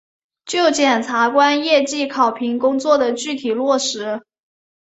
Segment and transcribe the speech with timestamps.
[0.47, 4.23] 就检察官业绩考评工作的具体落实